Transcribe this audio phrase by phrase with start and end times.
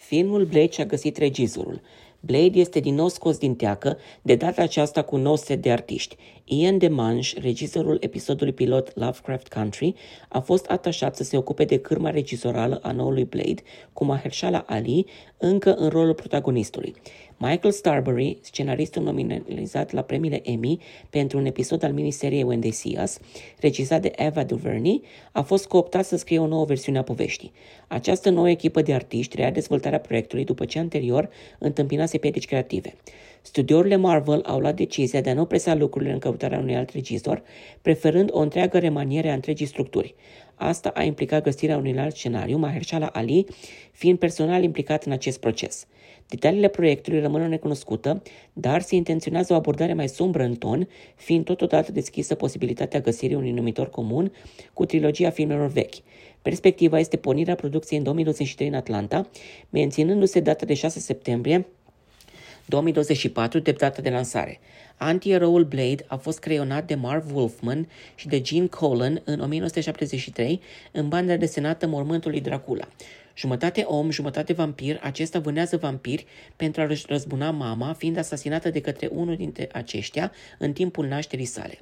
[0.00, 1.80] Filmul Blade și-a găsit regizorul.
[2.20, 5.70] Blade este din nou scos din teacă, de data aceasta cu un nou set de
[5.70, 6.16] artiști.
[6.44, 9.94] Ian DeMange, regizorul episodului pilot Lovecraft Country,
[10.28, 13.62] a fost atașat să se ocupe de cârma regizorală a noului Blade,
[13.92, 15.06] cu Mahershala Ali
[15.38, 16.94] încă în rolul protagonistului.
[17.42, 20.80] Michael Starbury, scenaristul nominalizat la premiile Emmy
[21.10, 23.18] pentru un episod al miniseriei When They See Us,
[23.60, 25.02] regizat de Eva DuVernay,
[25.32, 27.52] a fost cooptat să scrie o nouă versiune a poveștii.
[27.88, 31.28] Această nouă echipă de artiști reia dezvoltarea proiectului după ce anterior
[32.10, 32.94] întâmpinase piedici creative.
[33.42, 37.42] Studiourile Marvel au luat decizia de a nu presa lucrurile în căutarea unui alt regizor,
[37.82, 40.14] preferând o întreagă remaniere a întregii structuri.
[40.54, 43.46] Asta a implicat găsirea unui alt scenariu, Mahershala Ali
[43.92, 45.86] fiind personal implicat în acest proces.
[46.28, 48.22] Detaliile proiectului rămân necunoscută,
[48.52, 53.50] dar se intenționează o abordare mai sumbră în ton, fiind totodată deschisă posibilitatea găsirii unui
[53.50, 54.32] numitor comun
[54.72, 55.94] cu trilogia filmelor vechi.
[56.42, 59.28] Perspectiva este pornirea producției în 2023 în Atlanta,
[59.70, 61.66] menținându-se data de 6 septembrie
[62.70, 64.60] 2024 de data de lansare.
[64.96, 70.60] Anti-eroul Blade a fost creionat de Marv Wolfman și de Gene Colan în 1973
[70.92, 72.88] în banda desenată Mormântului Dracula.
[73.36, 79.06] Jumătate om, jumătate vampir, acesta vânează vampiri pentru a-și răzbuna mama, fiind asasinată de către
[79.12, 81.78] unul dintre aceștia în timpul nașterii sale.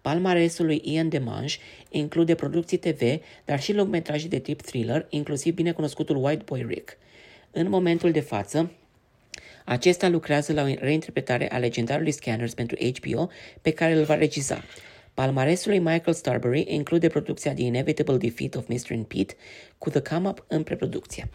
[0.00, 1.56] Palmaresul lui Ian DeMange
[1.88, 3.00] include producții TV,
[3.44, 6.96] dar și lungmetraje de tip thriller, inclusiv binecunoscutul White Boy Rick.
[7.50, 8.70] În momentul de față,
[9.64, 13.30] acesta lucrează la o reinterpretare a legendarului Scanners pentru HBO,
[13.62, 14.62] pe care îl va regiza.
[15.14, 18.90] Palmaresul lui Michael Starbury include producția The Inevitable Defeat of Mr.
[18.90, 19.34] and Pete,
[19.78, 21.28] cu The Come Up în preproducție.